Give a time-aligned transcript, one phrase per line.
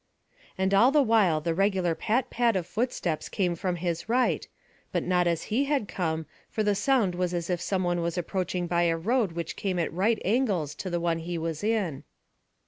[0.57, 4.47] And all the while the regular pat pat of footsteps came from his right,
[4.91, 8.17] but not as he had come, for the sound was as if some one was
[8.17, 12.03] approaching by a road which came at right angles to the one he was in.